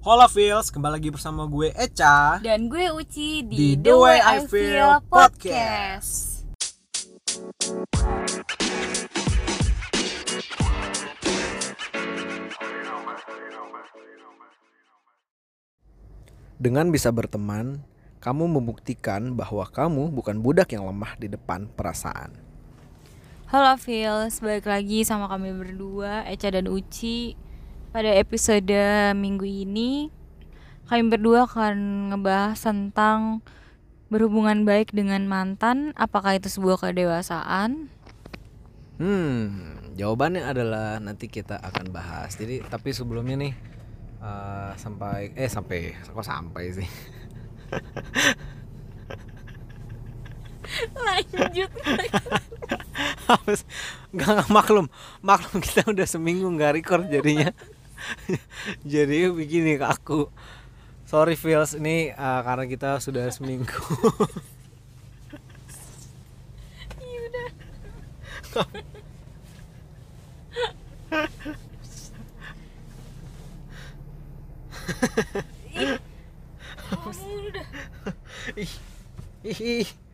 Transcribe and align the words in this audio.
Hola 0.00 0.32
Feels, 0.32 0.72
kembali 0.72 0.96
lagi 0.96 1.12
bersama 1.12 1.44
gue 1.44 1.76
Eca 1.76 2.40
Dan 2.40 2.72
gue 2.72 2.88
Uci 2.88 3.44
Di 3.44 3.76
di, 3.76 3.84
The 3.84 3.92
Way 3.92 4.18
I 4.24 4.36
Feel 4.48 4.96
Podcast. 5.12 6.40
Dengan 16.56 16.88
bisa 16.88 17.12
berteman, 17.12 17.84
kamu 18.24 18.56
membuktikan 18.56 19.36
bahwa 19.36 19.68
kamu 19.68 20.16
bukan 20.16 20.40
budak 20.40 20.72
yang 20.72 20.88
lemah 20.88 21.12
di 21.20 21.28
depan 21.28 21.68
perasaan. 21.76 22.32
Halo 23.52 23.76
Feels, 23.76 24.40
balik 24.40 24.64
lagi 24.64 25.04
sama 25.04 25.28
kami 25.28 25.52
berdua, 25.52 26.24
Eca 26.24 26.48
dan 26.48 26.72
Uci 26.72 27.49
Pada 27.90 28.14
episode 28.14 28.78
minggu 29.18 29.42
ini 29.42 30.14
Kami 30.86 31.10
berdua 31.10 31.50
akan 31.50 32.14
ngebahas 32.14 32.62
tentang 32.62 33.42
Berhubungan 34.10 34.66
baik 34.66 34.90
dengan 34.90 35.22
mantan. 35.30 35.94
Apakah 35.94 36.34
itu 36.34 36.50
sebuah 36.50 36.82
kedewasaan? 36.82 37.86
Hmm, 38.98 39.94
jawabannya 39.94 40.42
adalah 40.42 40.98
nanti 40.98 41.30
kita 41.30 41.62
akan 41.62 41.94
bahas. 41.94 42.34
Jadi 42.34 42.58
tapi 42.66 42.90
sebelumnya 42.90 43.38
nih 43.38 43.54
eh, 44.18 44.70
Sampai, 44.74 45.30
eh 45.38 45.46
sampai, 45.46 45.94
kok 45.94 46.26
sampai 46.26 46.74
sih? 46.74 46.88
Lanjut. 51.06 51.70
Nggak 54.10 54.30
nggak 54.42 54.50
maklum. 54.50 54.90
Maklum 55.22 55.62
kita 55.62 55.86
udah 55.86 56.06
seminggu 56.06 56.50
nggak 56.50 56.82
record 56.82 57.06
jadinya 57.06 57.54
jadi 58.92 59.32
begini 59.32 59.80
ke 59.80 59.86
aku 59.86 60.30
sorry 61.06 61.34
feels 61.34 61.74
ini 61.74 62.14
uh, 62.14 62.40
karena 62.46 62.64
kita 62.70 63.02
sudah 63.02 63.26
seminggu. 63.30 63.76
Ih, 78.56 78.68
ih, 79.46 79.60
ih, 79.60 79.86
stop 79.86 80.09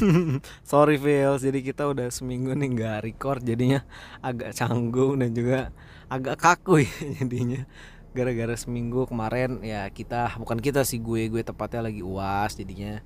sorry 0.70 0.96
feels 0.96 1.44
jadi 1.44 1.60
kita 1.60 1.88
udah 1.88 2.08
seminggu 2.08 2.52
nih 2.56 2.68
nggak 2.74 2.98
record 3.06 3.40
jadinya 3.44 3.84
agak 4.20 4.56
canggung 4.56 5.20
dan 5.20 5.30
juga 5.32 5.74
agak 6.10 6.36
kaku 6.40 6.84
ya 6.84 6.92
jadinya. 7.22 7.62
Gara-gara 8.10 8.58
seminggu 8.58 9.06
kemarin 9.06 9.62
ya 9.62 9.86
kita 9.86 10.34
bukan 10.42 10.58
kita 10.58 10.82
sih 10.82 10.98
gue 10.98 11.30
gue 11.30 11.46
tepatnya 11.46 11.86
lagi 11.86 12.02
uas 12.02 12.58
jadinya 12.58 12.98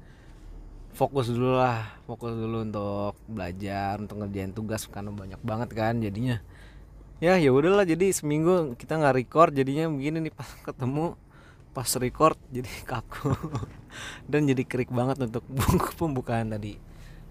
fokus 0.96 1.28
dulu 1.28 1.60
lah 1.60 2.00
fokus 2.08 2.32
dulu 2.32 2.64
untuk 2.64 3.12
belajar 3.28 4.00
untuk 4.00 4.24
ngerjain 4.24 4.56
tugas 4.56 4.88
karena 4.88 5.12
banyak 5.12 5.40
banget 5.44 5.70
kan 5.76 6.00
jadinya. 6.00 6.40
Ya 7.20 7.36
ya 7.36 7.52
udahlah 7.52 7.84
jadi 7.84 8.16
seminggu 8.16 8.80
kita 8.80 8.96
nggak 8.96 9.16
record 9.20 9.52
jadinya 9.52 9.92
begini 9.92 10.24
nih 10.24 10.34
pas 10.34 10.48
ketemu 10.64 11.20
pas 11.74 11.90
record 11.98 12.38
jadi 12.54 12.70
kaku. 12.90 13.34
Dan 14.30 14.46
jadi 14.46 14.62
krik 14.62 14.94
banget 14.94 15.18
untuk 15.18 15.42
pembukaan 16.00 16.54
tadi. 16.54 16.78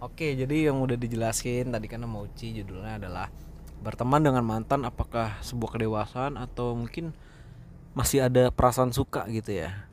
Oke 0.04 0.36
jadi 0.36 0.68
yang 0.68 0.84
udah 0.84 1.00
dijelasin 1.00 1.72
tadi 1.72 1.88
sama 1.88 2.28
Uci 2.28 2.60
judulnya 2.60 3.00
adalah 3.00 3.32
berteman 3.80 4.20
dengan 4.20 4.44
mantan 4.44 4.84
apakah 4.84 5.40
sebuah 5.40 5.80
kedewasaan 5.80 6.36
atau 6.36 6.76
mungkin 6.76 7.16
masih 7.96 8.28
ada 8.28 8.52
perasaan 8.52 8.92
suka 8.92 9.24
gitu 9.32 9.64
ya? 9.64 9.88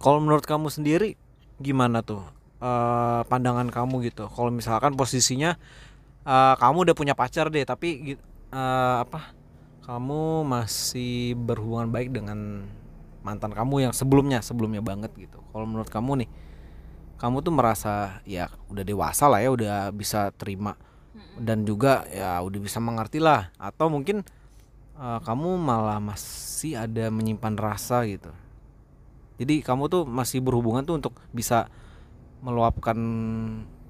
Kalau 0.00 0.20
menurut 0.20 0.44
kamu 0.44 0.68
sendiri 0.68 1.16
gimana 1.56 2.04
tuh 2.04 2.20
eh, 2.60 3.20
pandangan 3.24 3.72
kamu 3.72 4.12
gitu? 4.12 4.28
Kalau 4.28 4.52
misalkan 4.52 4.92
posisinya 5.00 5.56
eh, 6.28 6.54
kamu 6.60 6.84
udah 6.88 6.96
punya 6.96 7.16
pacar 7.16 7.48
deh 7.48 7.64
tapi 7.64 8.20
eh, 8.52 8.96
apa? 9.00 9.32
Kamu 9.88 10.44
masih 10.44 11.32
berhubungan 11.32 11.88
baik 11.88 12.12
dengan 12.12 12.68
mantan 13.28 13.52
kamu 13.52 13.90
yang 13.90 13.92
sebelumnya 13.92 14.40
sebelumnya 14.40 14.80
banget 14.80 15.12
gitu. 15.20 15.44
Kalau 15.52 15.68
menurut 15.68 15.92
kamu 15.92 16.24
nih 16.24 16.30
kamu 17.20 17.44
tuh 17.44 17.52
merasa 17.52 18.24
ya 18.24 18.48
udah 18.72 18.84
dewasa 18.86 19.28
lah 19.28 19.42
ya 19.44 19.50
udah 19.52 19.90
bisa 19.90 20.30
terima 20.32 20.78
dan 21.36 21.66
juga 21.66 22.06
ya 22.08 22.40
udah 22.40 22.60
bisa 22.62 22.80
mengerti 22.80 23.20
lah. 23.20 23.52
Atau 23.60 23.92
mungkin 23.92 24.24
eh, 24.96 25.20
kamu 25.20 25.60
malah 25.60 26.00
masih 26.00 26.80
ada 26.80 27.12
menyimpan 27.12 27.54
rasa 27.60 28.08
gitu. 28.08 28.32
Jadi 29.38 29.62
kamu 29.62 29.86
tuh 29.86 30.02
masih 30.02 30.42
berhubungan 30.42 30.82
tuh 30.82 30.98
untuk 30.98 31.14
bisa 31.30 31.70
meluapkan 32.42 32.98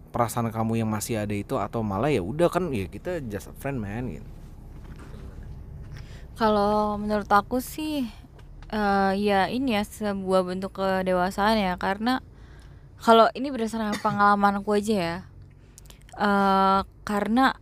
perasaan 0.08 0.48
kamu 0.48 0.84
yang 0.84 0.88
masih 0.88 1.20
ada 1.20 1.36
itu 1.36 1.56
atau 1.56 1.84
malah 1.84 2.08
ya 2.08 2.24
udah 2.24 2.48
kan 2.48 2.72
ya 2.72 2.88
kita 2.88 3.20
just 3.28 3.48
a 3.48 3.54
friend 3.56 3.80
man 3.80 4.08
gitu. 4.12 4.28
Kalau 6.38 6.94
menurut 6.96 7.26
aku 7.28 7.58
sih 7.58 8.06
eh 8.68 9.12
ya 9.16 9.48
ini 9.48 9.76
ya 9.76 9.82
sebuah 9.84 10.44
bentuk 10.44 10.76
kedewasaan 10.76 11.56
ya. 11.56 11.74
Karena 11.80 12.20
kalau 12.98 13.30
ini 13.32 13.48
berdasarkan 13.54 13.96
pengalaman 14.02 14.60
aku 14.60 14.74
aja 14.74 14.94
ya 14.94 15.16
eh 16.18 16.80
karena 17.06 17.54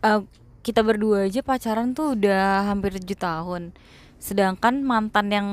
eh, 0.00 0.24
kita 0.64 0.80
berdua 0.80 1.28
aja 1.28 1.44
pacaran 1.44 1.92
tuh 1.92 2.16
udah 2.16 2.72
hampir 2.72 2.96
7 2.96 3.04
tahun. 3.20 3.62
Sedangkan 4.16 4.80
mantan 4.80 5.26
yang 5.28 5.48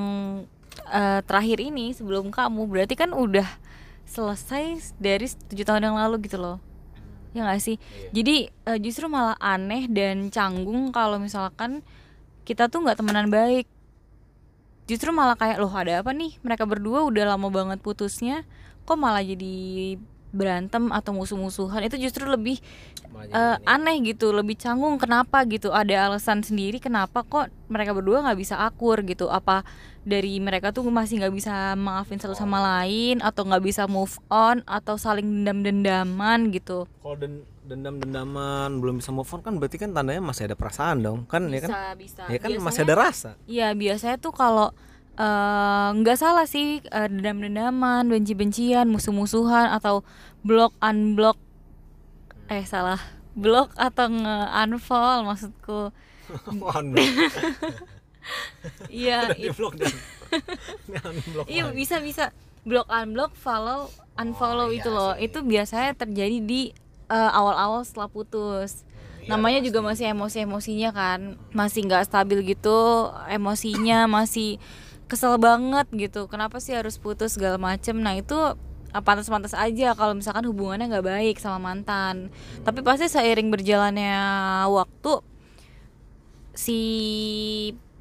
eh, 0.88 1.19
terakhir 1.28 1.59
ini 1.59 1.91
sebelum 1.91 2.31
kamu 2.31 2.72
berarti 2.72 2.96
kan 2.96 3.12
udah 3.12 3.46
selesai 4.07 4.96
dari 5.00 5.28
tujuh 5.51 5.68
tahun 5.68 5.91
yang 5.91 5.97
lalu 6.00 6.24
gitu 6.28 6.40
loh. 6.40 6.57
Ya 7.35 7.44
nggak 7.44 7.59
sih? 7.59 7.75
Jadi 8.16 8.47
eh, 8.47 8.80
justru 8.80 9.12
malah 9.12 9.35
aneh 9.44 9.91
dan 9.91 10.31
canggung 10.31 10.96
kalau 10.96 11.19
misalkan 11.19 11.84
kita 12.47 12.72
tuh 12.72 12.88
nggak 12.88 13.03
temenan 13.03 13.28
baik 13.28 13.68
justru 14.91 15.16
malah 15.16 15.40
kayak 15.40 15.63
loh 15.63 15.72
ada 15.72 16.03
apa 16.03 16.12
nih? 16.12 16.35
Mereka 16.44 16.68
berdua 16.68 17.07
udah 17.07 17.24
lama 17.31 17.47
banget 17.47 17.79
putusnya 17.79 18.44
kok 18.84 19.00
malah 19.00 19.24
jadi 19.24 19.96
berantem 20.35 20.91
atau 20.91 21.16
musuh-musuhan? 21.16 21.88
Itu 21.88 21.96
justru 21.96 22.28
lebih 22.28 22.59
eh, 23.31 23.57
aneh 23.63 23.96
gitu 24.03 24.35
lebih 24.35 24.59
canggung 24.59 25.00
kenapa? 25.00 25.47
gitu. 25.47 25.72
Ada 25.72 26.12
alasan 26.12 26.44
sendiri 26.44 26.84
kenapa 26.84 27.24
kok 27.24 27.47
mereka 27.72 27.96
berdua 27.96 28.28
nggak 28.28 28.40
bisa 28.40 28.59
akur 28.59 29.00
gitu. 29.07 29.31
Apa 29.31 29.63
dari 30.03 30.35
mereka 30.44 30.75
tuh 30.75 30.84
masih 30.91 31.24
nggak 31.24 31.35
bisa 31.35 31.56
maafin 31.80 32.19
satu 32.19 32.35
sama 32.35 32.59
lain 32.59 33.24
atau 33.24 33.47
nggak 33.47 33.63
bisa 33.63 33.88
move 33.88 34.19
on 34.28 34.59
atau 34.68 35.00
saling 35.00 35.24
dendam-dendaman 35.24 36.51
gitu. 36.51 36.84
Kalau 37.00 37.16
den- 37.16 37.47
dendam-dendaman 37.72 38.78
belum 38.78 39.00
bisa 39.00 39.09
move 39.09 39.28
on 39.28 39.40
kan 39.40 39.56
berarti 39.56 39.76
kan 39.76 39.92
tandanya 39.92 40.20
masih 40.20 40.46
ada 40.46 40.54
perasaan 40.54 41.00
dong. 41.00 41.24
Kan 41.26 41.48
ya 41.48 41.64
kan? 41.64 41.96
Bisa 41.96 42.28
ya 42.28 42.36
kan 42.36 42.52
masih 42.52 42.59
Biasanya- 42.59 42.84
ada 42.84 42.94
rasa. 43.00 43.30
Iya 43.48 43.68
biasanya 43.72 44.18
tuh 44.18 44.32
kalau 44.32 44.68
eh, 45.14 45.88
nggak 45.94 46.16
salah 46.16 46.44
sih 46.44 46.80
eh, 46.81 47.08
dendam-dendaman, 47.08 48.06
benci-bencian, 48.06 48.86
musuh-musuhan 48.86 49.72
atau 49.72 50.02
block 50.42 50.72
unblock. 50.80 51.36
Eh 52.48 52.64
salah. 52.64 53.00
Block 53.31 53.72
atau 53.80 54.12
nge 54.12 54.36
unfollow 54.62 55.24
maksudku. 55.24 55.81
Iya 58.92 59.31
iya 61.50 61.64
bisa 61.72 62.00
bisa. 62.00 62.31
Block 62.62 62.86
unblock 62.88 63.34
follow 63.34 63.90
unfollow 64.14 64.70
Oh, 64.70 64.70
itu 64.70 64.86
iya 64.86 64.94
loh. 64.94 65.12
sih. 65.18 65.26
itu 65.26 65.40
biasanya 65.42 65.98
terjadi 65.98 66.38
di 66.40 66.70
eh, 67.12 67.32
awal-awal 67.36 67.84
setelah 67.84 68.08
putus. 68.08 68.88
Iya, 69.22 69.38
namanya 69.38 69.60
juga 69.62 69.84
masih 69.84 70.10
emosi-emosinya 70.16 70.90
kan. 70.96 71.20
Masih 71.52 71.86
nggak 71.86 72.08
stabil 72.08 72.56
gitu 72.56 73.12
emosinya 73.28 74.08
masih 74.08 74.58
kesel 75.12 75.36
banget 75.36 75.86
gitu. 75.92 76.31
Kenapa 76.31 76.63
sih 76.63 76.72
harus 76.72 76.96
putus 76.96 77.36
segala 77.36 77.60
macem? 77.60 78.00
Nah 78.00 78.16
itu 78.16 78.38
eh, 78.96 79.04
pantas-pantas 79.04 79.52
aja 79.54 79.94
kalau 79.94 80.16
misalkan 80.16 80.48
hubungannya 80.48 80.88
nggak 80.88 81.06
baik 81.06 81.36
sama 81.38 81.60
mantan. 81.60 82.31
Tapi 82.63 82.80
pasti 82.81 83.12
seiring 83.12 83.52
berjalannya 83.52 84.16
waktu 84.72 85.14
si 86.56 86.80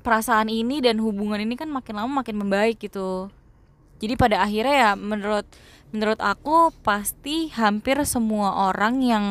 perasaan 0.00 0.48
ini 0.48 0.80
dan 0.80 0.98
hubungan 0.98 1.38
ini 1.38 1.54
kan 1.54 1.68
makin 1.68 1.98
lama 1.98 2.24
makin 2.24 2.36
membaik 2.40 2.80
gitu. 2.80 3.28
Jadi 4.00 4.16
pada 4.16 4.40
akhirnya 4.40 4.74
ya 4.74 4.90
menurut 4.96 5.44
menurut 5.90 6.18
aku 6.22 6.70
pasti 6.82 7.50
hampir 7.54 7.98
semua 8.06 8.70
orang 8.70 9.02
yang 9.02 9.24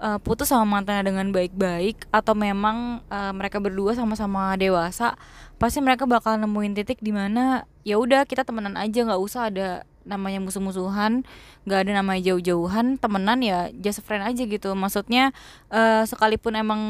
eh, 0.00 0.18
putus 0.20 0.52
sama 0.52 0.80
mantannya 0.80 1.12
dengan 1.12 1.28
baik-baik 1.32 2.08
atau 2.12 2.32
memang 2.36 3.04
eh, 3.08 3.32
mereka 3.36 3.60
berdua 3.60 3.92
sama-sama 3.96 4.56
dewasa 4.56 5.16
pasti 5.60 5.84
mereka 5.84 6.08
bakal 6.08 6.40
nemuin 6.40 6.72
titik 6.72 7.04
di 7.04 7.12
mana 7.12 7.68
ya 7.84 8.00
udah 8.00 8.24
kita 8.24 8.48
temenan 8.48 8.80
aja 8.80 9.04
nggak 9.04 9.20
usah 9.20 9.52
ada 9.52 9.84
namanya 10.08 10.40
musuh-musuhan 10.40 11.22
nggak 11.68 11.80
ada 11.86 11.92
namanya 12.00 12.32
jauh-jauhan 12.32 12.96
temenan 12.96 13.44
ya 13.44 13.68
just 13.76 14.00
friend 14.04 14.24
aja 14.24 14.42
gitu. 14.48 14.72
Maksudnya 14.72 15.36
eh, 15.68 16.02
sekalipun 16.08 16.56
emang 16.56 16.80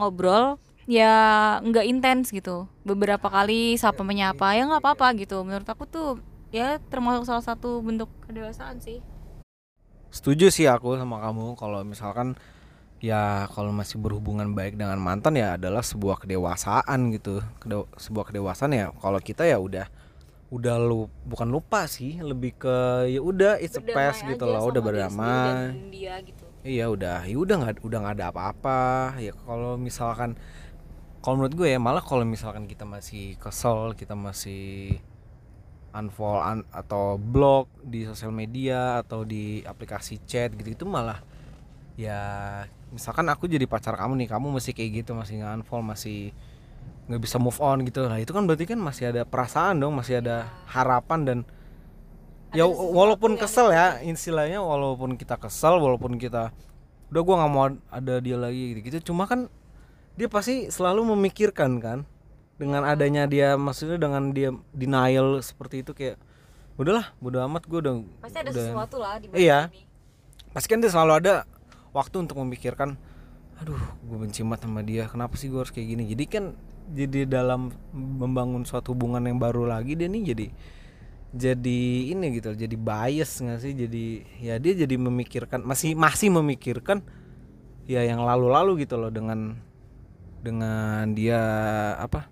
ngobrol 0.00 0.60
ya 0.84 1.12
nggak 1.64 1.84
intens 1.88 2.28
gitu. 2.32 2.68
Beberapa 2.84 3.28
kali 3.28 3.76
sapa 3.80 4.04
menyapa 4.04 4.56
ya 4.56 4.68
nggak 4.68 4.84
apa-apa 4.84 5.16
gitu. 5.20 5.40
Menurut 5.44 5.68
aku 5.68 5.84
tuh 5.88 6.20
ya 6.48 6.80
termasuk 6.88 7.28
salah 7.28 7.44
satu 7.44 7.84
bentuk 7.84 8.08
kedewasaan 8.24 8.80
sih 8.80 9.00
Setuju 10.08 10.48
sih 10.48 10.64
aku 10.64 10.96
sama 10.96 11.20
kamu 11.20 11.52
kalau 11.60 11.84
misalkan 11.84 12.32
ya 12.98 13.44
kalau 13.52 13.70
masih 13.76 14.00
berhubungan 14.00 14.56
baik 14.56 14.80
dengan 14.80 14.96
mantan 14.96 15.36
ya 15.36 15.60
adalah 15.60 15.84
sebuah 15.84 16.24
kedewasaan 16.24 17.12
gitu. 17.12 17.44
Kede- 17.60 17.88
sebuah 18.00 18.32
kedewasaan 18.32 18.72
ya 18.72 18.88
kalau 19.04 19.20
kita 19.20 19.44
ya 19.44 19.60
udah 19.60 19.86
udah 20.48 20.80
lu 20.80 21.12
bukan 21.28 21.52
lupa 21.52 21.84
sih, 21.84 22.16
lebih 22.24 22.56
ke 22.56 22.76
ya 23.12 23.20
udah 23.20 23.60
it's 23.60 23.76
a 23.76 23.84
past 23.84 24.24
gitu 24.24 24.48
loh, 24.48 24.64
udah 24.72 24.80
berdamai. 24.80 25.76
dia 25.92 26.16
gitu 26.24 26.44
Iya 26.64 26.88
udah, 26.88 27.28
ya 27.28 27.36
udah 27.36 27.54
nggak 27.60 27.74
udah 27.84 27.98
nggak 28.00 28.16
ada 28.16 28.26
apa-apa. 28.32 28.80
Ya 29.20 29.36
kalau 29.44 29.76
misalkan 29.76 30.40
kalau 31.20 31.44
menurut 31.44 31.52
gue 31.52 31.68
ya 31.68 31.76
malah 31.76 32.00
kalau 32.00 32.24
misalkan 32.24 32.64
kita 32.64 32.88
masih 32.88 33.36
kesel, 33.36 33.92
kita 33.92 34.16
masih 34.16 34.96
unfollow 35.98 36.40
un- 36.40 36.68
atau 36.70 37.18
blog 37.18 37.66
di 37.82 38.06
sosial 38.06 38.30
media 38.30 39.02
atau 39.02 39.26
di 39.26 39.60
aplikasi 39.66 40.22
chat 40.30 40.54
gitu 40.54 40.70
itu 40.76 40.84
malah 40.86 41.20
ya 41.98 42.20
misalkan 42.94 43.26
aku 43.28 43.44
jadi 43.50 43.66
pacar 43.68 43.94
kamu 43.98 44.14
nih, 44.24 44.28
kamu 44.32 44.48
masih 44.54 44.72
kayak 44.72 45.04
gitu, 45.04 45.12
masih 45.12 45.42
nggak 45.42 45.60
unfollow, 45.62 45.84
masih 45.84 46.32
nggak 47.10 47.20
bisa 47.24 47.36
move 47.40 47.58
on 47.60 47.84
gitu. 47.84 48.06
Nah 48.08 48.18
itu 48.22 48.32
kan 48.32 48.44
berarti 48.48 48.64
kan 48.68 48.80
masih 48.80 49.12
ada 49.12 49.22
perasaan 49.28 49.80
dong, 49.82 49.94
masih 49.98 50.20
ada 50.24 50.48
harapan 50.70 51.20
dan 51.26 51.38
ya 52.56 52.64
Ada 52.64 52.72
sesuatu 52.72 52.96
walaupun 52.96 53.32
kesel 53.36 53.68
ya 53.72 54.00
istilahnya 54.00 54.60
walaupun 54.64 55.20
kita 55.20 55.36
kesel 55.36 55.76
walaupun 55.84 56.16
kita 56.16 56.48
udah 57.12 57.22
gua 57.24 57.34
nggak 57.44 57.52
mau 57.52 57.64
ada 57.92 58.14
dia 58.24 58.36
lagi 58.40 58.72
gitu 58.76 58.80
gitu 58.88 58.98
cuma 59.12 59.28
kan 59.28 59.48
dia 60.16 60.28
pasti 60.32 60.68
selalu 60.72 61.12
memikirkan 61.16 61.80
kan 61.80 61.98
dengan 62.58 62.82
adanya 62.82 63.24
dia 63.24 63.54
maksudnya 63.54 63.96
dengan 63.96 64.30
dia 64.30 64.50
denial 64.74 65.38
seperti 65.40 65.80
itu 65.80 65.94
kayak 65.94 66.18
udahlah 66.74 67.10
bodo 67.18 67.38
amat 67.40 67.62
gua 67.64 67.78
udah 67.80 67.94
pasti 68.18 68.38
ada 68.38 68.50
udah- 68.50 68.66
sesuatu 68.66 68.96
lah 68.98 69.18
di 69.18 69.26
balik 69.26 69.38
Iya. 69.38 69.70
ini. 69.70 69.82
pasti 70.50 70.66
kan 70.66 70.78
dia 70.78 70.90
selalu 70.90 71.12
ada 71.16 71.34
waktu 71.90 72.16
untuk 72.18 72.38
memikirkan 72.38 72.98
aduh 73.58 73.78
gue 74.00 74.16
benci 74.16 74.42
banget 74.42 74.60
sama 74.62 74.82
dia 74.82 75.06
kenapa 75.06 75.34
sih 75.34 75.50
gue 75.50 75.58
harus 75.58 75.70
kayak 75.70 75.88
gini 75.88 76.02
jadi 76.06 76.24
kan 76.26 76.44
jadi 76.88 77.26
dalam 77.26 77.74
membangun 77.92 78.62
suatu 78.62 78.94
hubungan 78.94 79.20
yang 79.20 79.36
baru 79.36 79.66
lagi 79.66 79.98
dia 79.98 80.06
nih 80.06 80.22
jadi 80.24 80.46
jadi 81.28 81.80
ini 82.14 82.38
gitu 82.38 82.54
jadi 82.54 82.72
bias 82.72 83.42
nggak 83.42 83.58
sih 83.60 83.72
jadi 83.74 84.04
ya 84.40 84.54
dia 84.56 84.72
jadi 84.78 84.94
memikirkan 84.96 85.60
masih 85.60 85.92
masih 85.92 86.30
memikirkan 86.32 87.02
ya 87.84 88.00
yang 88.00 88.22
lalu-lalu 88.22 88.86
gitu 88.86 88.94
loh 88.94 89.10
dengan 89.10 89.58
dengan 90.40 91.10
dia 91.12 91.40
apa 91.98 92.30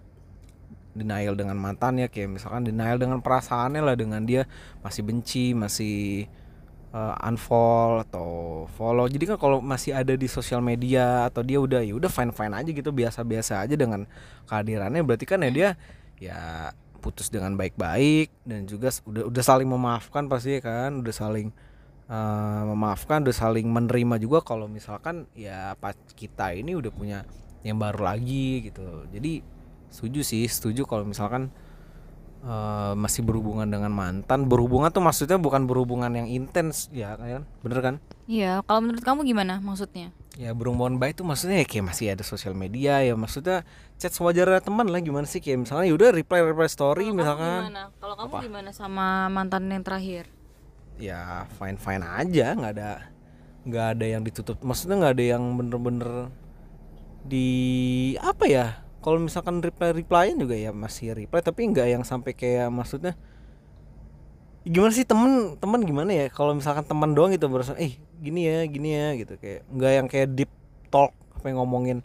denial 0.97 1.37
dengan 1.37 1.61
mantannya 1.61 2.09
kayak 2.09 2.41
misalkan 2.41 2.65
denial 2.65 2.97
dengan 2.97 3.21
perasaannya 3.21 3.85
lah 3.85 3.95
dengan 3.95 4.25
dia 4.25 4.49
masih 4.81 5.05
benci 5.05 5.53
masih 5.53 6.27
uh, 6.97 7.15
unfollow 7.29 8.01
atau 8.03 8.29
follow. 8.75 9.05
Jadi 9.07 9.25
kan 9.29 9.37
kalau 9.37 9.61
masih 9.61 9.93
ada 9.93 10.17
di 10.17 10.25
sosial 10.27 10.65
media 10.65 11.29
atau 11.29 11.45
dia 11.45 11.61
udah 11.61 11.85
ya 11.85 11.93
udah 11.93 12.09
fine 12.09 12.33
fine 12.33 12.55
aja 12.57 12.71
gitu 12.73 12.91
biasa 12.91 13.21
biasa 13.23 13.69
aja 13.69 13.75
dengan 13.77 14.09
kehadirannya 14.49 15.05
berarti 15.05 15.25
kan 15.29 15.45
ya 15.45 15.51
dia 15.53 15.69
ya 16.17 16.39
putus 17.05 17.29
dengan 17.29 17.55
baik-baik 17.55 18.33
dan 18.43 18.65
juga 18.67 18.91
udah 19.05 19.29
udah 19.31 19.45
saling 19.45 19.69
memaafkan 19.69 20.27
pasti 20.27 20.59
kan 20.59 20.97
udah 21.05 21.15
saling 21.15 21.53
uh, 22.11 22.63
memaafkan 22.73 23.23
udah 23.23 23.37
saling 23.37 23.69
menerima 23.69 24.17
juga 24.19 24.43
kalau 24.43 24.67
misalkan 24.67 25.29
ya 25.37 25.77
pas 25.79 25.95
kita 26.17 26.57
ini 26.57 26.75
udah 26.75 26.91
punya 26.91 27.23
yang 27.63 27.79
baru 27.79 28.07
lagi 28.07 28.71
gitu. 28.71 29.07
Jadi 29.11 29.43
setuju 29.97 30.21
sih 30.21 30.45
setuju 30.45 30.85
kalau 30.85 31.09
misalkan 31.09 31.49
eh, 32.45 32.93
masih 32.95 33.25
berhubungan 33.25 33.65
dengan 33.65 33.89
mantan. 33.89 34.45
Berhubungan 34.45 34.93
tuh 34.93 35.01
maksudnya 35.01 35.41
bukan 35.41 35.65
berhubungan 35.65 36.13
yang 36.13 36.29
intens 36.29 36.93
ya 36.93 37.17
kan? 37.17 37.49
Bener 37.65 37.81
kan? 37.81 37.95
Iya 38.29 38.61
kalau 38.69 38.85
menurut 38.85 39.01
kamu 39.01 39.25
gimana 39.25 39.57
maksudnya? 39.59 40.13
Ya 40.37 40.53
berhubungan 40.53 41.01
baik 41.01 41.17
tuh 41.17 41.25
maksudnya 41.25 41.65
ya 41.65 41.67
kayak 41.67 41.87
masih 41.97 42.07
ada 42.13 42.21
sosial 42.21 42.53
media 42.53 43.01
ya 43.01 43.17
maksudnya 43.17 43.65
chat 43.97 44.13
sewajarnya 44.13 44.61
teman 44.61 44.85
lah 44.93 45.01
gimana 45.01 45.25
sih? 45.25 45.41
Kayak 45.41 45.65
misalnya 45.65 45.89
yaudah 45.89 46.13
reply 46.13 46.45
reply 46.45 46.69
story 46.69 47.09
kamu 47.09 47.17
misalkan. 47.25 47.73
gimana? 47.73 47.83
Kalau 47.97 48.15
kamu 48.21 48.33
Apa? 48.37 48.41
gimana 48.45 48.71
sama 48.77 49.33
mantan 49.33 49.73
yang 49.73 49.81
terakhir? 49.81 50.29
Ya 51.01 51.49
fine 51.57 51.81
fine 51.81 52.05
aja 52.05 52.53
nggak 52.53 52.73
ada 52.77 52.91
nggak 53.67 53.87
ada 53.99 54.07
yang 54.07 54.23
ditutup 54.23 54.63
maksudnya 54.63 54.97
nggak 55.01 55.15
ada 55.19 55.25
yang 55.37 55.43
bener-bener 55.59 56.31
di 57.27 57.49
apa 58.23 58.45
ya 58.47 58.67
kalau 59.07 59.23
misalkan 59.23 59.63
reply 59.63 59.95
replyan 59.95 60.35
juga 60.35 60.59
ya 60.59 60.75
masih 60.75 61.15
reply 61.15 61.39
tapi 61.39 61.71
nggak 61.71 61.95
yang 61.95 62.03
sampai 62.03 62.35
kayak 62.35 62.67
maksudnya 62.75 63.15
gimana 64.67 64.91
sih 64.91 65.07
temen 65.07 65.55
temen 65.63 65.81
gimana 65.87 66.11
ya? 66.11 66.27
Kalau 66.27 66.51
misalkan 66.59 66.83
teman 66.83 67.15
doang 67.15 67.31
gitu 67.31 67.47
berasa 67.47 67.79
eh 67.79 67.95
gini 68.19 68.51
ya 68.51 68.67
gini 68.67 68.99
ya 68.99 69.15
gitu. 69.15 69.39
Kayak 69.39 69.63
nggak 69.71 69.93
yang 69.95 70.07
kayak 70.11 70.29
deep 70.35 70.51
talk 70.91 71.15
apa 71.39 71.47
yang 71.47 71.63
ngomongin 71.63 72.03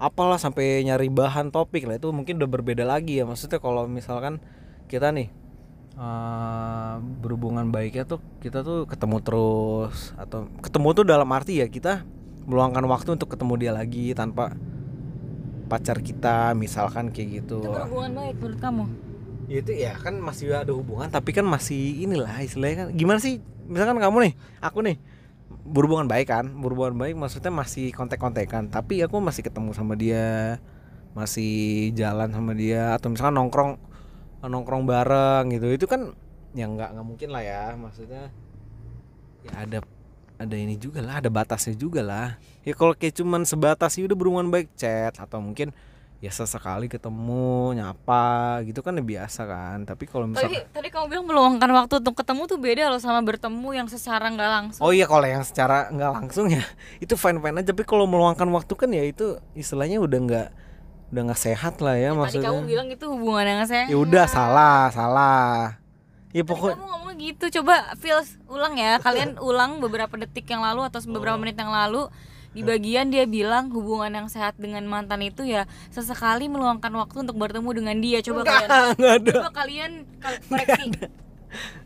apalah 0.00 0.40
sampai 0.40 0.80
nyari 0.88 1.12
bahan 1.12 1.52
topik 1.52 1.84
lah. 1.84 2.00
Itu 2.00 2.16
mungkin 2.16 2.40
udah 2.40 2.48
berbeda 2.48 2.88
lagi 2.88 3.20
ya. 3.20 3.28
Maksudnya 3.28 3.60
kalau 3.60 3.84
misalkan 3.84 4.40
kita 4.88 5.12
nih 5.12 5.28
eh, 6.00 6.94
berhubungan 7.20 7.68
baiknya 7.68 8.08
tuh 8.08 8.24
kita 8.40 8.64
tuh 8.64 8.88
ketemu 8.88 9.20
terus 9.20 10.16
atau 10.16 10.48
ketemu 10.64 10.88
tuh 10.96 11.04
dalam 11.04 11.28
arti 11.28 11.60
ya 11.60 11.68
kita 11.68 12.08
meluangkan 12.48 12.88
waktu 12.88 13.20
untuk 13.20 13.36
ketemu 13.36 13.54
dia 13.60 13.72
lagi 13.76 14.16
tanpa 14.16 14.56
pacar 15.72 16.04
kita 16.04 16.52
misalkan 16.52 17.08
kayak 17.08 17.40
gitu. 17.40 17.64
Itu 17.64 17.72
berhubungan 17.72 18.12
baik 18.12 18.36
menurut 18.36 18.60
kamu? 18.60 18.84
Ya 19.48 19.56
itu 19.64 19.72
ya 19.72 19.92
kan 19.96 20.20
masih 20.20 20.52
ada 20.52 20.72
hubungan 20.76 21.08
tapi 21.08 21.32
kan 21.32 21.48
masih 21.48 22.04
inilah 22.04 22.36
istilahnya 22.44 22.76
kan. 22.84 22.88
Gimana 22.92 23.18
sih? 23.24 23.40
Misalkan 23.64 23.96
kamu 23.96 24.16
nih 24.28 24.32
aku 24.60 24.84
nih 24.84 25.00
berhubungan 25.64 26.04
baik 26.04 26.28
kan? 26.28 26.52
Berhubungan 26.60 27.00
baik 27.00 27.16
maksudnya 27.16 27.48
masih 27.48 27.88
kontek-kontekan 27.96 28.68
tapi 28.68 29.00
aku 29.00 29.16
masih 29.24 29.40
ketemu 29.48 29.72
sama 29.72 29.96
dia 29.96 30.60
masih 31.16 31.92
jalan 31.96 32.28
sama 32.32 32.52
dia 32.52 32.92
atau 32.92 33.08
misalkan 33.08 33.40
nongkrong 33.40 33.80
nongkrong 34.44 34.84
bareng 34.84 35.48
gitu. 35.56 35.72
Itu 35.72 35.88
kan 35.88 36.12
ya 36.52 36.68
nggak 36.68 36.92
nggak 36.92 37.06
mungkin 37.08 37.28
lah 37.32 37.40
ya 37.40 37.72
maksudnya 37.80 38.28
ya 39.40 39.52
ada 39.64 39.80
ada 40.42 40.56
ini 40.58 40.74
juga 40.74 40.98
lah 41.00 41.22
ada 41.22 41.30
batasnya 41.30 41.74
juga 41.74 42.02
lah. 42.02 42.34
Ya 42.62 42.74
kalau 42.74 42.92
kayak 42.92 43.14
cuman 43.16 43.42
sebatas 43.42 43.94
ya 43.94 44.04
udah 44.04 44.16
berhubungan 44.18 44.50
baik 44.50 44.74
chat 44.74 45.14
atau 45.14 45.38
mungkin 45.38 45.70
ya 46.22 46.30
sesekali 46.30 46.86
ketemu 46.86 47.74
nyapa 47.74 48.62
gitu 48.62 48.78
kan 48.78 48.94
ya 48.94 49.02
biasa 49.02 49.42
kan. 49.42 49.82
Tapi 49.82 50.06
kalau 50.06 50.30
Tadi, 50.30 50.46
misalkan 50.54 50.70
tadi 50.70 50.88
kamu 50.90 51.06
bilang 51.10 51.26
meluangkan 51.26 51.70
waktu 51.74 51.94
untuk 51.98 52.14
ketemu 52.14 52.42
tuh 52.46 52.58
beda 52.62 52.84
loh 52.94 53.00
sama 53.02 53.18
bertemu 53.22 53.68
yang 53.74 53.88
secara 53.90 54.30
nggak 54.30 54.50
langsung. 54.50 54.82
oh 54.86 54.94
iya 54.94 55.10
kalau 55.10 55.26
yang 55.26 55.42
secara 55.42 55.90
nggak 55.90 56.10
langsung 56.22 56.46
ya 56.46 56.62
itu 57.04 57.14
fine 57.18 57.42
fine 57.42 57.58
aja. 57.58 57.74
Tapi 57.74 57.82
kalau 57.82 58.06
meluangkan 58.06 58.46
waktu 58.54 58.72
kan 58.78 58.90
ya 58.94 59.02
itu 59.02 59.34
istilahnya 59.58 59.98
udah 59.98 60.18
nggak 60.22 60.48
udah 61.12 61.22
nggak 61.28 61.42
sehat 61.42 61.76
lah 61.84 61.92
ya, 61.98 62.14
Tadi 62.14 62.18
maksudnya. 62.24 62.48
kamu 62.54 62.60
bilang 62.64 62.88
itu 62.88 63.04
hubungan 63.04 63.44
yang 63.44 63.60
saya. 63.68 63.84
ya 63.84 63.98
udah 64.00 64.24
salah 64.24 64.88
salah 64.88 65.81
ya 66.32 66.40
Tadi 66.40 66.48
pokok 66.48 66.68
kamu 66.72 66.86
ngomong 66.86 67.14
gitu, 67.14 67.44
coba 67.60 67.92
feels 67.96 68.40
ulang 68.46 68.74
ya. 68.74 68.96
Kalian 68.98 69.36
ulang 69.48 69.78
beberapa 69.78 70.12
detik 70.16 70.44
yang 70.46 70.60
lalu 70.60 70.84
atau 70.84 70.98
beberapa 71.06 71.36
menit 71.36 71.54
yang 71.54 71.70
lalu 71.70 72.08
di 72.52 72.60
bagian 72.60 73.08
dia 73.08 73.24
bilang 73.24 73.68
hubungan 73.68 74.12
yang 74.12 74.28
sehat 74.28 74.52
dengan 74.56 74.84
mantan 74.84 75.20
itu 75.20 75.40
ya 75.40 75.64
sesekali 75.88 76.48
meluangkan 76.48 76.92
waktu 76.92 77.22
untuk 77.22 77.36
bertemu 77.36 77.70
dengan 77.72 77.96
dia. 77.96 78.18
Coba 78.20 78.44
kalian 78.44 78.68
nggak 78.92 79.14
ada 79.18 79.32
coba 79.38 79.50
kalian 79.54 79.92
kal- 80.18 80.42
koreksi. 80.42 80.84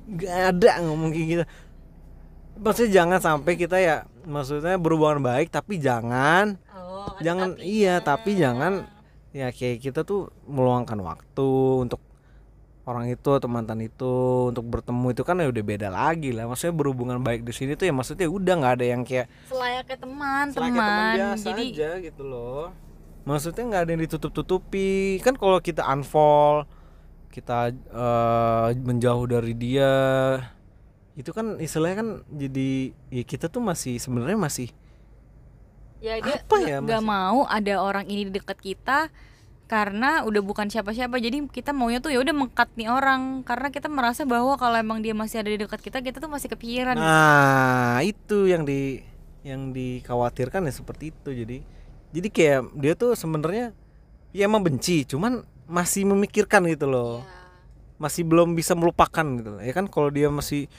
nggak 0.07 0.39
ada 0.49 0.71
ngomong 0.81 1.11
kayak 1.11 1.27
gitu 1.27 1.45
maksudnya 2.57 2.93
jangan 2.95 3.19
sampai 3.21 3.53
kita 3.55 3.77
ya 3.77 3.97
maksudnya 4.23 4.79
berhubungan 4.79 5.21
baik 5.21 5.51
tapi 5.51 5.77
jangan 5.77 6.57
Oh, 6.71 7.11
ada 7.13 7.21
jangan 7.21 7.49
tapinya. 7.53 7.67
iya 7.67 7.95
tapi 7.99 8.31
jangan 8.35 8.73
ya 9.31 9.51
kayak 9.51 9.79
kita 9.81 10.01
tuh 10.03 10.31
meluangkan 10.47 10.97
waktu 10.97 11.49
untuk 11.83 11.99
orang 12.87 13.11
itu 13.11 13.29
atau 13.35 13.51
mantan 13.51 13.83
itu 13.83 14.13
untuk 14.55 14.63
bertemu 14.63 15.11
itu 15.11 15.23
kan 15.27 15.43
ya 15.43 15.51
udah 15.51 15.65
beda 15.67 15.89
lagi 15.91 16.31
lah. 16.31 16.47
Maksudnya 16.47 16.75
berhubungan 16.79 17.19
baik 17.19 17.43
di 17.43 17.53
sini 17.53 17.75
tuh 17.75 17.91
ya 17.91 17.93
maksudnya 17.93 18.31
udah 18.31 18.55
nggak 18.63 18.75
ada 18.79 18.87
yang 18.87 19.03
kayak 19.03 19.27
selayaknya 19.51 19.97
teman, 19.99 20.45
selayaknya 20.55 20.81
teman. 20.81 21.15
biasa 21.19 21.47
Jadi 21.51 21.65
aja 21.75 21.91
gitu 21.99 22.23
loh. 22.23 22.71
Maksudnya 23.27 23.65
nggak 23.67 23.83
ada 23.83 23.91
yang 23.91 24.03
ditutup 24.07 24.31
tutupi 24.31 25.19
kan 25.19 25.35
kalau 25.35 25.59
kita 25.59 25.83
unfollow 25.83 26.65
kita 27.35 27.75
eh, 27.75 28.69
menjauh 28.81 29.29
dari 29.29 29.53
dia 29.53 29.93
itu 31.17 31.33
kan 31.37 31.61
istilahnya 31.61 31.97
kan 32.01 32.09
jadi 32.33 32.97
ya 33.13 33.25
kita 33.29 33.53
tuh 33.53 33.61
masih 33.61 34.01
sebenarnya 34.01 34.41
masih 34.41 34.69
ya 36.01 36.21
dia 36.21 36.41
Apa 36.45 36.57
ya, 36.61 36.79
nggak 36.81 37.05
mau 37.05 37.49
ada 37.49 37.81
orang 37.81 38.05
ini 38.09 38.29
di 38.29 38.33
dekat 38.37 38.61
kita 38.61 39.09
karena 39.67 40.23
udah 40.23 40.43
bukan 40.47 40.71
siapa-siapa 40.71 41.19
jadi 41.19 41.43
kita 41.51 41.75
maunya 41.75 41.99
tuh 41.99 42.15
ya 42.15 42.23
udah 42.23 42.35
mengkat 42.35 42.71
nih 42.79 42.87
orang. 42.87 43.43
Karena 43.43 43.69
kita 43.75 43.91
merasa 43.91 44.23
bahwa 44.23 44.55
kalau 44.55 44.79
emang 44.79 45.03
dia 45.03 45.11
masih 45.11 45.43
ada 45.43 45.51
di 45.51 45.59
dekat 45.59 45.83
kita 45.83 45.99
kita 46.07 46.23
tuh 46.23 46.31
masih 46.31 46.47
kepikiran. 46.55 46.95
Nah, 46.95 47.99
itu 48.07 48.47
yang 48.47 48.63
di 48.63 49.03
yang 49.43 49.75
dikhawatirkan 49.75 50.71
ya 50.71 50.73
seperti 50.73 51.11
itu. 51.11 51.31
Jadi 51.35 51.59
jadi 52.15 52.29
kayak 52.31 52.61
dia 52.79 52.95
tuh 52.95 53.19
sebenarnya 53.19 53.75
ya 54.31 54.47
emang 54.47 54.63
benci 54.63 55.03
cuman 55.03 55.43
masih 55.67 56.07
memikirkan 56.07 56.63
gitu 56.71 56.87
loh. 56.87 57.27
Masih 57.99 58.23
belum 58.23 58.55
bisa 58.55 58.79
melupakan 58.79 59.27
gitu. 59.35 59.59
Ya 59.59 59.73
kan 59.75 59.91
kalau 59.91 60.15
dia 60.15 60.31
masih 60.31 60.71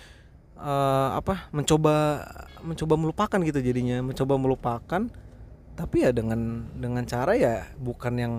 eh, 0.56 1.10
apa 1.12 1.51
mencoba 1.51 2.24
mencoba 2.63 2.96
melupakan 2.96 3.39
gitu 3.44 3.60
jadinya. 3.60 4.00
Mencoba 4.00 4.39
melupakan 4.39 5.12
tapi 5.75 6.08
ya 6.08 6.15
dengan 6.15 6.72
dengan 6.74 7.03
cara 7.03 7.36
ya 7.36 7.67
bukan 7.77 8.15
yang 8.15 8.34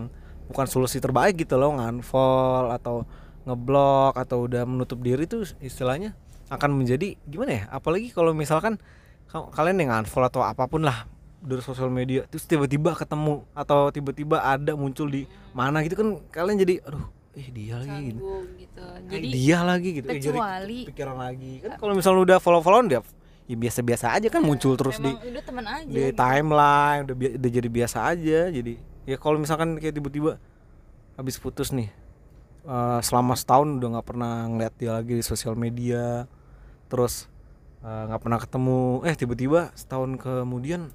bukan 0.48 0.66
solusi 0.66 0.98
terbaik 0.98 1.38
gitu 1.44 1.54
loh 1.60 1.76
ngunfollow 1.76 2.72
atau 2.74 3.04
ngeblok 3.44 4.16
atau 4.16 4.44
udah 4.44 4.64
menutup 4.68 5.00
diri 5.00 5.24
tuh 5.24 5.44
istilahnya 5.62 6.12
akan 6.48 6.76
menjadi 6.76 7.16
gimana 7.28 7.52
ya? 7.52 7.64
Apalagi 7.68 8.08
kalau 8.12 8.32
misalkan 8.32 8.80
ka- 9.28 9.52
kalian 9.52 9.84
yang 9.84 9.92
unfollow 10.04 10.28
atau 10.28 10.42
apa 10.44 10.64
pun 10.64 10.84
lah 10.84 11.04
dari 11.38 11.62
sosial 11.62 11.92
media 11.92 12.26
terus 12.26 12.48
tiba-tiba 12.50 12.98
ketemu 12.98 13.46
atau 13.54 13.94
tiba-tiba 13.94 14.42
ada 14.42 14.74
muncul 14.74 15.06
di 15.06 15.22
mana 15.54 15.86
gitu 15.86 15.94
kan 15.94 16.08
kalian 16.34 16.58
jadi 16.58 16.74
aduh 16.82 17.06
eh 17.38 17.46
dia 17.54 17.78
lagi 17.78 18.10
gitu. 18.10 18.18
gitu. 18.58 18.82
Eh, 18.82 18.98
jadi 19.06 19.26
dia 19.30 19.58
lagi 19.62 19.88
gitu. 19.94 20.06
Eh, 20.10 20.18
jadi 20.18 20.34
kecuali 20.34 20.78
pikiran 20.90 21.16
lagi. 21.22 21.52
Kan 21.62 21.78
kalau 21.78 21.94
misalnya 21.94 22.20
udah 22.26 22.38
follow 22.42 22.58
followan 22.58 22.90
dia 22.90 23.00
ya 23.48 23.56
biasa-biasa 23.56 24.12
aja 24.12 24.28
kan 24.28 24.44
muncul 24.44 24.76
terus 24.76 25.00
di 25.00 25.08
udah 25.08 25.40
aja 25.72 25.88
di 25.88 26.12
gitu. 26.12 26.20
timeline 26.20 27.00
udah, 27.08 27.16
udah 27.16 27.50
jadi 27.56 27.68
biasa 27.72 27.98
aja 28.12 28.40
jadi 28.52 28.76
ya 29.08 29.16
kalau 29.16 29.40
misalkan 29.40 29.80
kayak 29.80 29.96
tiba-tiba 29.96 30.36
habis 31.16 31.40
putus 31.40 31.72
nih 31.72 31.88
eh, 32.68 33.00
selama 33.00 33.32
setahun 33.32 33.80
udah 33.80 33.88
nggak 33.96 34.06
pernah 34.06 34.44
ngeliat 34.52 34.74
dia 34.76 34.92
lagi 34.92 35.16
di 35.16 35.24
sosial 35.24 35.56
media 35.56 36.28
terus 36.92 37.24
eh, 37.80 38.02
nggak 38.12 38.20
pernah 38.20 38.38
ketemu 38.38 38.80
eh 39.08 39.16
tiba-tiba 39.16 39.72
setahun 39.72 40.20
kemudian 40.20 40.92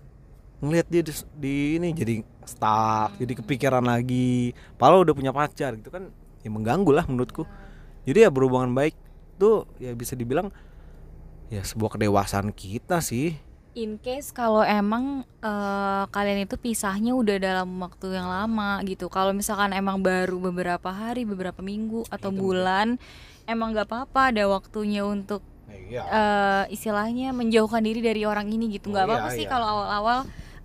ngeliat 0.61 0.87
dia 0.87 1.01
di, 1.01 1.11
di 1.35 1.55
ini 1.81 1.89
jadi 1.91 2.21
stuck 2.45 3.17
jadi 3.17 3.33
kepikiran 3.41 3.83
lagi 3.83 4.53
padahal 4.77 5.03
udah 5.03 5.15
punya 5.17 5.33
pacar 5.33 5.73
gitu 5.75 5.89
kan 5.89 6.13
ya 6.43 6.51
mengganggu 6.51 6.91
lah 6.91 7.07
menurutku. 7.07 7.47
Jadi 8.03 8.27
ya 8.27 8.29
berhubungan 8.29 8.75
baik 8.75 8.93
tuh 9.39 9.63
ya 9.79 9.95
bisa 9.95 10.13
dibilang 10.13 10.51
ya 11.47 11.63
sebuah 11.63 11.95
kedewasaan 11.95 12.51
kita 12.51 12.99
sih 12.99 13.39
in 13.73 13.97
case 13.97 14.29
kalau 14.29 14.61
emang 14.61 15.25
eh, 15.41 16.03
kalian 16.09 16.45
itu 16.45 16.55
pisahnya 16.57 17.17
udah 17.17 17.37
dalam 17.41 17.69
waktu 17.81 18.13
yang 18.13 18.29
lama 18.29 18.79
gitu. 18.85 19.09
Kalau 19.09 19.33
misalkan 19.33 19.73
emang 19.73 20.01
baru 20.01 20.37
beberapa 20.37 20.93
hari 20.93 21.25
beberapa 21.25 21.59
minggu 21.65 22.05
atau 22.09 22.29
bulan 22.29 23.01
emang 23.49 23.73
nggak 23.73 23.89
apa-apa 23.89 24.29
ada 24.31 24.43
waktunya 24.45 25.01
untuk 25.03 25.41
eh, 25.89 26.63
istilahnya 26.69 27.33
menjauhkan 27.33 27.81
diri 27.81 28.01
dari 28.05 28.23
orang 28.23 28.47
ini 28.49 28.69
gitu. 28.77 28.93
Nggak 28.93 29.05
Oh, 29.05 29.09
iya, 29.09 29.15
apa-apa 29.17 29.29
sih 29.33 29.45
iya. 29.45 29.51
kalau 29.51 29.67
awal-awal 29.67 30.19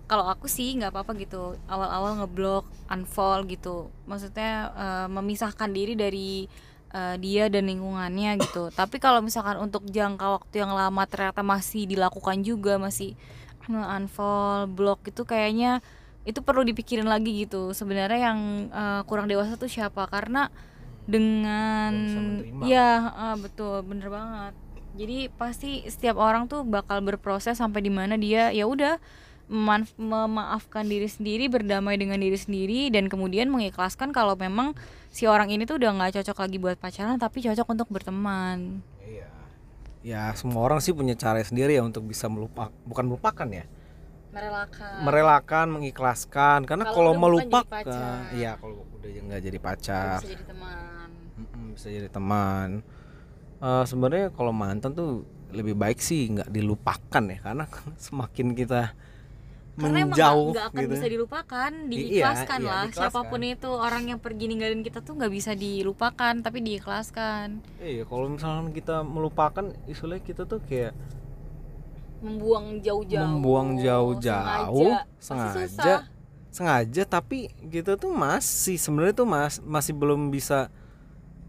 kalau 0.09 0.25
aku 0.25 0.45
sih 0.49 0.73
nggak 0.77 0.89
apa-apa 0.93 1.11
gitu. 1.17 1.57
Awal-awal 1.65 2.21
ngeblok 2.23 2.65
unfollow 2.89 3.45
gitu. 3.49 3.89
Maksudnya 4.05 4.51
eh, 4.73 5.07
memisahkan 5.09 5.69
diri 5.73 5.93
dari 5.97 6.45
eh, 6.93 7.15
dia 7.21 7.47
dan 7.47 7.69
lingkungannya 7.69 8.39
gitu. 8.41 8.69
Tapi 8.79 8.97
kalau 9.01 9.21
misalkan 9.23 9.57
untuk 9.57 9.85
jangka 9.89 10.41
waktu 10.41 10.65
yang 10.65 10.73
lama 10.73 11.03
ternyata 11.05 11.41
masih 11.41 11.85
dilakukan 11.89 12.41
juga 12.45 12.77
masih 12.77 13.17
nge-unfollow 13.69 14.65
blok 14.65 15.13
itu 15.13 15.21
kayaknya 15.29 15.85
itu 16.25 16.41
perlu 16.41 16.65
dipikirin 16.65 17.05
lagi 17.05 17.45
gitu. 17.45 17.71
Sebenarnya 17.73 18.33
yang 18.33 18.39
eh, 18.69 19.01
kurang 19.05 19.29
dewasa 19.29 19.55
tuh 19.55 19.69
siapa? 19.69 20.09
Karena 20.09 20.49
dengan 21.09 21.93
ya 22.65 22.89
eh, 23.13 23.35
betul 23.41 23.81
bener 23.85 24.09
banget. 24.13 24.53
Jadi 24.97 25.29
pasti 25.31 25.85
setiap 25.85 26.17
orang 26.17 26.49
tuh 26.49 26.65
bakal 26.65 26.99
berproses 27.05 27.61
sampai 27.61 27.85
di 27.85 27.93
mana 27.93 28.17
dia 28.17 28.49
ya 28.49 28.65
udah 28.65 28.97
memaafkan 29.49 30.85
diri 30.85 31.09
sendiri 31.09 31.49
berdamai 31.49 31.97
dengan 31.97 32.21
diri 32.21 32.37
sendiri 32.37 32.93
dan 32.93 33.09
kemudian 33.09 33.49
mengikhlaskan 33.49 34.13
kalau 34.13 34.37
memang 34.37 34.77
si 35.09 35.25
orang 35.25 35.49
ini 35.49 35.65
tuh 35.65 35.81
udah 35.81 35.89
nggak 35.97 36.21
cocok 36.21 36.37
lagi 36.37 36.57
buat 36.61 36.77
pacaran 36.77 37.17
tapi 37.17 37.41
cocok 37.41 37.65
untuk 37.65 37.89
berteman 37.89 38.85
Iya. 39.01 39.27
Ya 40.05 40.23
semua 40.37 40.61
orang 40.63 40.79
sih 40.79 40.93
punya 40.93 41.17
cara 41.17 41.41
sendiri 41.41 41.75
ya 41.75 41.83
untuk 41.83 42.05
bisa 42.05 42.29
melupakan, 42.29 42.69
bukan 42.85 43.03
melupakan 43.09 43.47
ya, 43.49 43.65
merelakan 44.29 45.01
merelakan, 45.03 45.65
mengikhlaskan. 45.75 46.59
Karena 46.63 46.85
Kalau 46.87 47.17
kalau 47.17 47.19
melupakan, 47.19 47.83
iya 48.31 48.55
kalau 48.61 48.85
udah 48.95 49.09
nggak 49.09 49.41
jadi 49.43 49.57
pacar, 49.59 50.21
bisa 50.21 50.29
jadi 50.29 50.45
teman 50.45 51.09
mm-mm, 51.35 51.65
bisa 51.73 51.87
jadi 51.89 52.07
teman. 52.07 52.69
Eh, 53.59 53.83
Sebenarnya 53.83 54.29
kalau 54.31 54.53
mantan 54.53 54.93
tuh 54.95 55.25
lebih 55.49 55.73
baik 55.73 55.97
sih 55.99 56.29
nggak 56.29 56.53
dilupakan 56.53 57.23
ya, 57.25 57.37
karena 57.41 57.65
semakin 58.05 58.53
kita 58.53 58.93
karena 59.81 59.97
emang 59.97 60.11
menjauh 60.11 60.35
nggak- 60.35 60.51
nggak 60.51 60.65
akan 60.69 60.81
gitu. 60.81 60.91
bisa 60.91 61.05
dilupakan 61.07 61.71
Iya, 61.71 61.87
diikhlaskan 61.89 62.59
iya, 62.59 62.67
lah 62.67 62.83
diikhlaskan. 62.83 63.09
siapa 63.09 63.21
pun 63.25 63.41
itu 63.41 63.69
orang 63.69 64.03
yang 64.05 64.19
pergi 64.19 64.45
ninggalin 64.45 64.81
kita 64.81 64.99
tuh 64.99 65.13
nggak 65.15 65.31
bisa 65.31 65.51
dilupakan 65.53 66.33
tapi 66.37 66.57
diikhlaskan 66.59 67.47
Iya, 67.79 68.03
kalau 68.03 68.27
misalnya 68.27 68.69
kita 68.69 68.95
melupakan, 69.01 69.65
istilahnya 69.85 70.21
kita 70.21 70.43
tuh 70.43 70.59
kayak 70.61 70.91
membuang 72.19 72.83
jauh-jauh 72.83 73.23
membuang 73.25 73.69
jauh-jauh, 73.79 74.91
sengaja, 75.17 75.63
susah. 75.71 75.99
sengaja, 76.51 77.03
tapi 77.05 77.47
gitu 77.65 77.95
tuh 77.95 78.11
masih 78.11 78.75
sebenarnya 78.75 79.15
tuh 79.15 79.23
mas 79.23 79.63
masih 79.63 79.95
belum 79.95 80.27
bisa 80.27 80.67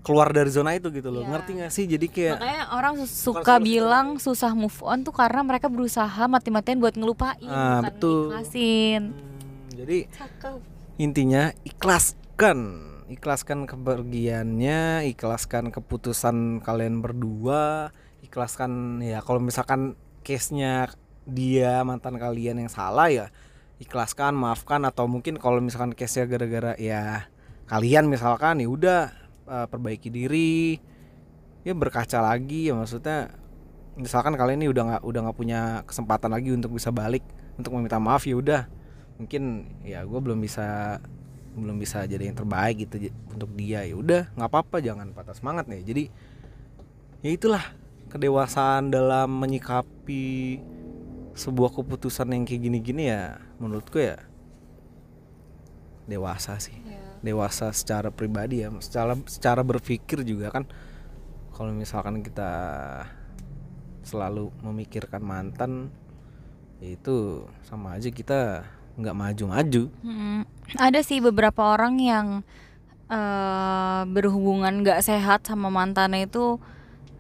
keluar 0.01 0.33
dari 0.33 0.49
zona 0.49 0.73
itu 0.73 0.89
gitu 0.89 1.09
loh. 1.09 1.21
Iya. 1.21 1.31
Ngerti 1.31 1.51
gak 1.59 1.71
sih? 1.71 1.85
Jadi 1.85 2.07
kayak 2.09 2.37
makanya 2.37 2.65
orang 2.73 2.95
su- 3.05 3.31
suka 3.31 3.55
bilang 3.59 4.17
susah 4.17 4.53
move 4.53 4.81
on 4.81 5.01
tuh 5.01 5.13
karena 5.13 5.41
mereka 5.41 5.69
berusaha 5.69 6.23
mati-matian 6.25 6.81
buat 6.81 6.97
ngelupain 6.97 7.45
Ah, 7.45 7.79
bukan 7.79 7.85
betul. 7.87 8.21
ngeikhlasin 8.33 9.03
hmm, 9.13 9.77
jadi 9.77 9.99
cakep 10.09 10.57
intinya 10.97 11.43
ikhlaskan, 11.65 12.59
ikhlaskan 13.09 13.65
kepergiannya, 13.65 15.09
ikhlaskan 15.09 15.73
keputusan 15.73 16.61
kalian 16.61 17.01
berdua, 17.01 17.89
ikhlaskan 18.21 19.01
ya 19.01 19.21
kalau 19.21 19.41
misalkan 19.41 19.97
case-nya 20.21 20.93
dia 21.25 21.81
mantan 21.81 22.17
kalian 22.17 22.61
yang 22.61 22.69
salah 22.69 23.09
ya 23.09 23.27
ikhlaskan, 23.77 24.37
maafkan 24.37 24.85
atau 24.85 25.09
mungkin 25.09 25.41
kalau 25.41 25.61
misalkan 25.61 25.93
case-nya 25.93 26.29
gara-gara 26.29 26.73
ya 26.77 27.29
kalian 27.65 28.09
misalkan 28.09 28.61
ya 28.61 28.69
udah 28.69 29.01
eh, 29.51 29.67
perbaiki 29.67 30.09
diri 30.09 30.79
ya 31.61 31.77
berkaca 31.77 32.23
lagi 32.23 32.71
ya 32.71 32.75
maksudnya 32.79 33.37
misalkan 34.01 34.33
kalian 34.39 34.65
ini 34.65 34.69
udah 34.73 34.83
nggak 34.87 35.03
udah 35.05 35.21
nggak 35.29 35.39
punya 35.39 35.61
kesempatan 35.85 36.33
lagi 36.33 36.55
untuk 36.55 36.73
bisa 36.73 36.89
balik 36.89 37.25
untuk 37.61 37.77
meminta 37.77 38.01
maaf 38.01 38.25
ya 38.25 38.41
udah. 38.41 38.63
Mungkin 39.21 39.69
ya 39.85 40.01
gue 40.07 40.21
belum 40.21 40.41
bisa 40.41 40.99
belum 41.51 41.77
bisa 41.77 42.07
jadi 42.07 42.31
yang 42.31 42.39
terbaik 42.39 42.89
gitu 42.89 43.11
untuk 43.29 43.51
dia 43.59 43.83
ya 43.85 43.99
udah 43.99 44.31
nggak 44.39 44.49
apa-apa 44.49 44.81
jangan 44.81 45.13
patah 45.13 45.37
semangat 45.37 45.69
nih. 45.69 45.83
Jadi 45.85 46.05
ya 47.21 47.31
itulah 47.37 47.65
kedewasaan 48.09 48.89
dalam 48.89 49.29
menyikapi 49.37 50.59
sebuah 51.37 51.71
keputusan 51.77 52.33
yang 52.33 52.43
kayak 52.49 52.63
gini-gini 52.67 53.13
ya 53.13 53.39
menurutku 53.63 54.03
ya 54.03 54.19
dewasa 56.11 56.59
sih 56.59 56.75
dewasa 57.21 57.73
secara 57.77 58.09
pribadi 58.09 58.65
ya 58.65 58.73
secara 58.81 59.17
secara 59.29 59.61
berpikir 59.65 60.25
juga 60.25 60.53
kan. 60.53 60.65
Kalau 61.53 61.77
misalkan 61.77 62.25
kita 62.25 62.53
selalu 64.01 64.49
memikirkan 64.65 65.21
mantan 65.21 65.93
ya 66.81 66.97
itu 66.97 67.45
sama 67.69 68.01
aja 68.01 68.09
kita 68.09 68.65
nggak 68.97 69.17
maju-maju. 69.17 69.83
Mm, 70.01 70.43
ada 70.81 71.01
sih 71.05 71.21
beberapa 71.21 71.77
orang 71.77 72.01
yang 72.01 72.27
eh, 73.13 74.03
berhubungan 74.09 74.81
gak 74.85 75.05
sehat 75.05 75.45
sama 75.45 75.69
mantannya 75.69 76.25
itu 76.25 76.57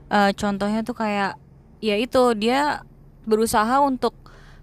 eh, 0.08 0.32
contohnya 0.36 0.80
tuh 0.82 0.96
kayak 0.96 1.36
ya 1.84 1.96
itu 2.00 2.32
dia 2.36 2.84
berusaha 3.28 3.80
untuk 3.84 4.16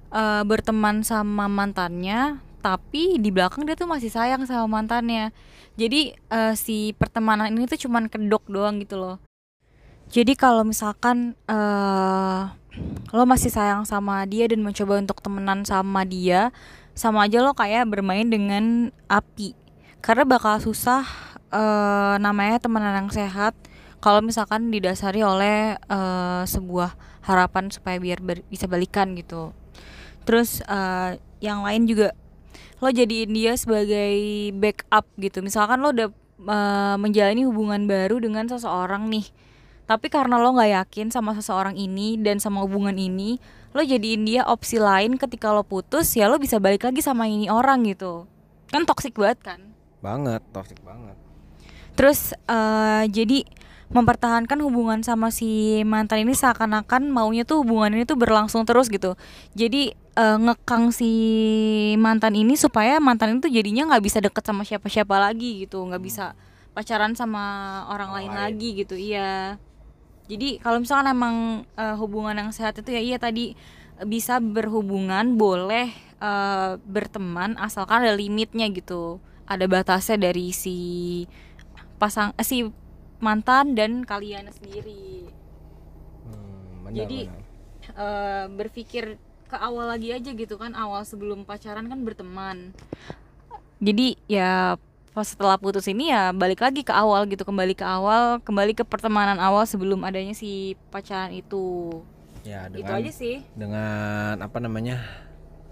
eh, 0.10 0.42
berteman 0.42 1.06
sama 1.06 1.46
mantannya 1.46 2.42
tapi 2.68 3.16
di 3.16 3.32
belakang 3.32 3.64
dia 3.64 3.80
tuh 3.80 3.88
masih 3.88 4.12
sayang 4.12 4.44
sama 4.44 4.68
mantannya. 4.68 5.32
Jadi 5.80 6.12
eh, 6.12 6.54
si 6.60 6.92
pertemanan 6.92 7.56
ini 7.56 7.64
tuh 7.64 7.80
cuman 7.88 8.12
kedok 8.12 8.44
doang 8.52 8.84
gitu 8.84 9.00
loh. 9.00 9.24
Jadi 10.12 10.36
kalau 10.36 10.68
misalkan 10.68 11.40
eh 11.48 12.44
lo 13.16 13.24
masih 13.26 13.50
sayang 13.50 13.88
sama 13.88 14.28
dia 14.28 14.46
dan 14.52 14.62
mencoba 14.62 15.02
untuk 15.02 15.18
temenan 15.24 15.66
sama 15.66 16.06
dia 16.06 16.54
sama 16.94 17.26
aja 17.26 17.42
lo 17.42 17.56
kayak 17.56 17.88
bermain 17.88 18.28
dengan 18.28 18.92
api. 19.08 19.56
Karena 20.04 20.28
bakal 20.28 20.60
susah 20.60 21.08
eh, 21.56 22.16
namanya 22.20 22.60
temenan 22.60 23.08
yang 23.08 23.12
sehat 23.16 23.56
kalau 24.04 24.20
misalkan 24.20 24.76
didasari 24.76 25.24
oleh 25.24 25.80
eh, 25.80 26.44
sebuah 26.44 27.00
harapan 27.24 27.72
supaya 27.72 27.96
biar 27.96 28.20
bisa 28.52 28.68
balikan 28.68 29.16
gitu. 29.16 29.56
Terus 30.28 30.60
eh, 30.68 31.16
yang 31.40 31.64
lain 31.64 31.88
juga 31.88 32.12
lo 32.78 32.90
jadiin 32.94 33.34
dia 33.34 33.54
sebagai 33.58 34.16
backup 34.58 35.06
gitu. 35.18 35.42
Misalkan 35.42 35.82
lo 35.82 35.90
udah 35.94 36.10
eh, 36.46 36.96
menjalani 37.02 37.44
hubungan 37.46 37.90
baru 37.90 38.22
dengan 38.22 38.46
seseorang 38.46 39.10
nih 39.10 39.28
tapi 39.88 40.12
karena 40.12 40.36
lo 40.36 40.52
nggak 40.52 40.84
yakin 40.84 41.08
sama 41.16 41.32
seseorang 41.32 41.80
ini 41.80 42.20
dan 42.20 42.44
sama 42.44 42.60
hubungan 42.68 42.94
ini 43.00 43.40
lo 43.72 43.80
jadiin 43.80 44.28
dia 44.28 44.44
opsi 44.44 44.84
lain 44.84 45.16
ketika 45.16 45.56
lo 45.56 45.64
putus 45.64 46.12
ya 46.12 46.28
lo 46.28 46.36
bisa 46.36 46.60
balik 46.60 46.84
lagi 46.84 47.00
sama 47.00 47.32
ini 47.32 47.48
orang 47.48 47.88
gitu. 47.88 48.28
Kan 48.68 48.84
toksik 48.84 49.16
banget 49.16 49.40
kan? 49.40 49.60
Banget 50.04 50.44
toxic 50.52 50.84
banget. 50.84 51.16
Terus 51.96 52.36
eh, 52.36 53.04
jadi 53.08 53.48
mempertahankan 53.88 54.60
hubungan 54.68 55.00
sama 55.00 55.32
si 55.32 55.80
mantan 55.88 56.28
ini 56.28 56.36
seakan-akan 56.36 57.08
maunya 57.08 57.48
tuh 57.48 57.64
hubungan 57.64 57.96
ini 57.96 58.04
tuh 58.04 58.20
berlangsung 58.20 58.68
terus 58.68 58.92
gitu. 58.92 59.16
Jadi 59.56 59.96
eh, 59.96 60.38
ngekang 60.44 60.92
si 60.92 61.12
mantan 61.96 62.36
ini 62.36 62.60
supaya 62.60 63.00
mantan 63.00 63.40
itu 63.40 63.48
jadinya 63.48 63.88
nggak 63.96 64.04
bisa 64.04 64.20
deket 64.20 64.44
sama 64.44 64.68
siapa-siapa 64.68 65.16
lagi 65.16 65.64
gitu, 65.64 65.80
nggak 65.88 66.04
bisa 66.04 66.36
pacaran 66.76 67.16
sama 67.16 67.44
orang 67.90 68.12
Orang 68.12 68.18
lain 68.22 68.32
lain. 68.36 68.40
lagi 68.44 68.70
gitu. 68.76 68.96
Iya. 69.00 69.56
Jadi 70.28 70.60
kalau 70.60 70.84
misalkan 70.84 71.08
emang 71.16 71.36
eh, 71.80 71.96
hubungan 71.96 72.36
yang 72.36 72.52
sehat 72.52 72.76
itu 72.76 72.92
ya 72.92 73.00
iya 73.00 73.18
tadi 73.18 73.56
bisa 74.04 74.44
berhubungan 74.44 75.40
boleh 75.40 75.90
eh, 76.20 76.72
berteman 76.84 77.56
asalkan 77.56 78.04
ada 78.04 78.14
limitnya 78.20 78.68
gitu. 78.68 79.24
Ada 79.48 79.64
batasnya 79.72 80.20
dari 80.20 80.52
si 80.52 80.76
pasang 81.98 82.36
eh, 82.36 82.44
si 82.44 82.68
mantan 83.20 83.74
dan 83.74 84.04
kalian 84.04 84.50
sendiri. 84.50 85.30
Hmm, 86.24 86.86
benar, 86.86 86.96
Jadi 87.06 87.20
benar. 87.28 87.44
eh, 87.96 88.46
berpikir 88.52 89.04
ke 89.48 89.56
awal 89.56 89.88
lagi 89.88 90.12
aja 90.12 90.32
gitu 90.36 90.60
kan 90.60 90.76
awal 90.76 91.08
sebelum 91.08 91.48
pacaran 91.48 91.88
kan 91.88 92.04
berteman. 92.04 92.76
Jadi 93.80 94.18
ya 94.28 94.76
pas 95.14 95.26
setelah 95.26 95.58
putus 95.58 95.90
ini 95.90 96.14
ya 96.14 96.30
balik 96.30 96.62
lagi 96.62 96.86
ke 96.86 96.94
awal 96.94 97.26
gitu 97.26 97.42
kembali 97.42 97.74
ke 97.74 97.82
awal 97.82 98.38
kembali 98.42 98.78
ke 98.78 98.84
pertemanan 98.86 99.42
awal 99.42 99.66
sebelum 99.66 100.06
adanya 100.06 100.34
si 100.34 100.78
pacaran 100.94 101.34
itu. 101.34 102.02
ya 102.46 102.70
Itu 102.72 102.86
dengan 102.86 102.98
aja 103.02 103.12
sih. 103.12 103.36
dengan 103.58 104.40
apa 104.40 104.58
namanya 104.62 105.04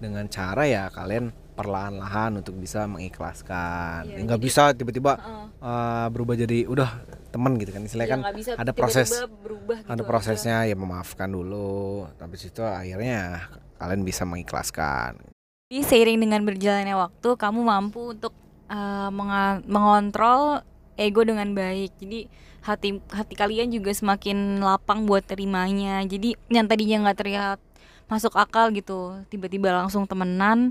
dengan 0.02 0.25
cara 0.28 0.66
ya 0.68 0.90
kalian 0.92 1.32
perlahan-lahan 1.56 2.36
untuk 2.36 2.56
bisa 2.56 2.84
mengikhlaskan 2.86 4.06
Iya, 4.06 4.16
Ya, 4.16 4.24
nggak 4.24 4.42
bisa 4.42 4.64
tiba-tiba 4.72 5.16
Heeh. 5.16 5.46
uh, 5.60 6.08
berubah 6.08 6.36
jadi 6.36 6.68
udah 6.68 6.90
teman 7.32 7.56
gitu 7.56 7.72
kan 7.72 7.82
istilahnya 7.82 8.12
Ya, 8.12 8.16
kan 8.22 8.36
bisa 8.36 8.52
ada 8.54 8.62
tiba-tiba 8.66 8.78
proses 8.78 9.10
berubah 9.38 9.78
gitu 9.80 9.90
ada 9.90 9.96
aja. 9.98 10.08
prosesnya 10.08 10.58
ya 10.64 10.76
memaafkan 10.76 11.28
dulu 11.28 11.80
tapi 12.16 12.36
situ 12.36 12.62
akhirnya 12.62 13.48
kalian 13.76 14.04
bisa 14.04 14.24
mengikhlaskan 14.24 15.20
Jadi 15.66 15.82
seiring 15.82 16.20
dengan 16.20 16.46
berjalannya 16.46 16.94
waktu, 16.94 17.30
kamu 17.34 17.60
mampu 17.60 18.14
untuk 18.14 18.32
uh, 18.68 19.10
menga- 19.10 19.66
mengontrol 19.66 20.62
ego 20.94 21.26
dengan 21.26 21.50
baik. 21.52 21.90
Jadi 21.98 22.30
hati 22.62 23.02
hati 23.10 23.34
kalian 23.34 23.74
juga 23.74 23.90
semakin 23.90 24.62
lapang 24.62 25.04
buat 25.04 25.26
terimanya. 25.26 26.06
Jadi 26.06 26.38
yang 26.48 26.70
tadinya 26.70 27.10
nggak 27.10 27.18
terlihat 27.18 27.60
masuk 28.06 28.38
akal 28.38 28.70
gitu, 28.72 29.18
tiba-tiba 29.28 29.74
langsung 29.74 30.06
temenan. 30.06 30.70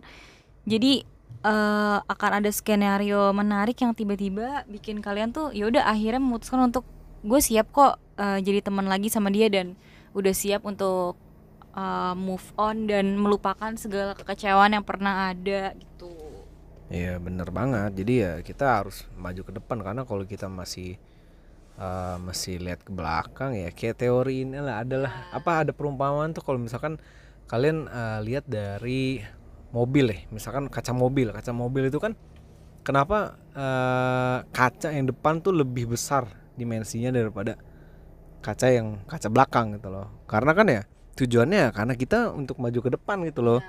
Jadi 0.64 1.04
eh, 1.44 1.99
akan 2.00 2.30
ada 2.40 2.50
skenario 2.52 3.33
menarik 3.37 3.76
yang 3.80 3.92
tiba-tiba 3.92 4.64
bikin 4.68 5.04
kalian 5.04 5.30
tuh 5.30 5.52
ya 5.52 5.68
udah 5.68 5.85
akhirnya 5.85 6.21
memutuskan 6.21 6.73
untuk 6.73 6.88
gue 7.25 7.40
siap 7.40 7.68
kok 7.73 8.00
eh, 8.16 8.40
jadi 8.40 8.64
teman 8.64 8.88
lagi 8.88 9.12
sama 9.12 9.28
dia 9.28 9.49
dan 9.52 9.76
udah 10.14 10.33
siap 10.33 10.62
untuk 10.64 11.18
uh, 11.75 12.14
move 12.14 12.47
on 12.54 12.87
dan 12.87 13.18
melupakan 13.18 13.75
segala 13.75 14.14
kekecewaan 14.14 14.78
yang 14.78 14.87
pernah 14.87 15.35
ada 15.35 15.75
gitu. 15.75 16.14
Iya 16.88 17.18
bener 17.18 17.50
banget. 17.50 17.92
Jadi 17.99 18.14
ya 18.23 18.33
kita 18.40 18.83
harus 18.83 19.04
maju 19.18 19.42
ke 19.42 19.52
depan 19.59 19.83
karena 19.83 20.02
kalau 20.06 20.25
kita 20.25 20.47
masih 20.47 20.97
uh, 21.76 22.16
masih 22.23 22.62
lihat 22.62 22.87
ke 22.87 22.94
belakang 22.94 23.59
ya 23.59 23.75
kayak 23.75 23.99
teori 23.99 24.47
ini 24.47 24.62
lah 24.62 24.87
adalah 24.87 25.12
apa 25.35 25.66
ada 25.66 25.73
perumpamaan 25.75 26.30
tuh 26.30 26.47
kalau 26.47 26.62
misalkan 26.62 27.02
kalian 27.50 27.90
uh, 27.90 28.23
lihat 28.23 28.47
dari 28.47 29.21
mobil 29.75 30.07
ya, 30.14 30.19
misalkan 30.31 30.71
kaca 30.71 30.95
mobil, 30.95 31.35
kaca 31.35 31.50
mobil 31.50 31.90
itu 31.90 31.99
kan 31.99 32.14
kenapa 32.87 33.35
uh, 33.59 34.47
kaca 34.54 34.95
yang 34.95 35.11
depan 35.11 35.43
tuh 35.43 35.50
lebih 35.50 35.90
besar 35.90 36.31
dimensinya 36.54 37.11
daripada 37.11 37.59
kaca 38.38 38.70
yang 38.70 39.03
kaca 39.11 39.27
belakang 39.27 39.75
gitu 39.75 39.90
loh. 39.90 40.22
Karena 40.31 40.55
kan 40.55 40.66
ya 40.70 40.83
tujuannya 41.14 41.70
karena 41.70 41.94
kita 41.94 42.35
untuk 42.35 42.59
maju 42.59 42.79
ke 42.79 42.90
depan 42.94 43.22
gitu 43.27 43.40
loh 43.40 43.61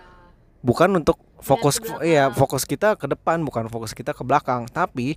bukan 0.65 0.97
untuk 0.97 1.21
fokus 1.37 1.77
iya 2.01 2.27
belakang. 2.27 2.37
fokus 2.41 2.63
kita 2.65 2.97
ke 2.97 3.05
depan 3.05 3.45
bukan 3.45 3.69
fokus 3.69 3.93
kita 3.93 4.17
ke 4.17 4.25
belakang 4.25 4.65
tapi 4.73 5.13